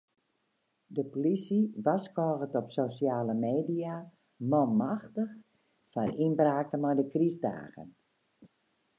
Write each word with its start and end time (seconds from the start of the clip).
De 0.95 1.03
polysje 1.11 1.57
warskôget 1.85 2.53
op 2.59 2.67
sosjale 2.79 3.35
media 3.47 3.95
manmachtich 4.51 5.33
foar 5.91 6.09
ynbraken 6.25 6.81
mei 6.83 6.95
de 6.99 7.05
krystdagen. 7.13 7.87